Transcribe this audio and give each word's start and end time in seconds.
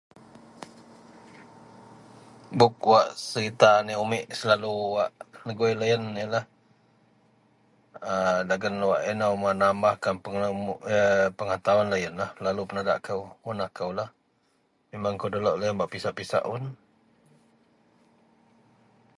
Buk 2.57 2.75
wak 2.91 3.07
serita 3.29 3.67
anek 3.79 4.01
umit 4.03 4.25
selalu 4.39 4.71
wak 4.95 5.11
negoi 5.47 5.73
loyen. 5.79 6.03
ienlah 6.21 6.45
a 8.09 8.13
dagen 8.49 8.75
wak 8.89 9.01
ino 9.11 9.27
menamah 9.43 9.95
pengetahuan 11.39 11.87
loyen 11.91 12.15
selalu 12.37 12.61
penadak 12.69 12.99
kou 13.05 13.21
mun 13.43 13.59
akou 13.67 13.89
memenglah 14.89 15.29
da 15.33 15.39
lok 15.45 15.55
bak 15.79 15.91
pisak-pisak 15.93 16.43
un. 16.55 16.63